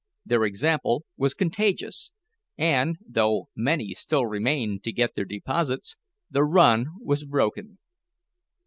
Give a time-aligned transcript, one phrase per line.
[0.25, 2.11] Their example was contagious,
[2.57, 5.95] and, though many still remained to get their deposits,
[6.27, 7.77] the run was broken.